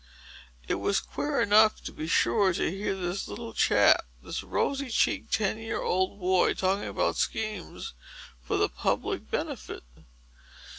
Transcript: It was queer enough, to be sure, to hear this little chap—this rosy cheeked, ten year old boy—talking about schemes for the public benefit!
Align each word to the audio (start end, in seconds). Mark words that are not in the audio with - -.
It 0.67 0.79
was 0.79 0.99
queer 0.99 1.39
enough, 1.43 1.79
to 1.83 1.91
be 1.91 2.07
sure, 2.07 2.53
to 2.53 2.71
hear 2.71 2.95
this 2.95 3.27
little 3.27 3.53
chap—this 3.53 4.41
rosy 4.41 4.89
cheeked, 4.89 5.31
ten 5.31 5.59
year 5.59 5.79
old 5.83 6.19
boy—talking 6.19 6.87
about 6.87 7.17
schemes 7.17 7.93
for 8.41 8.57
the 8.57 8.67
public 8.67 9.29
benefit! 9.29 9.83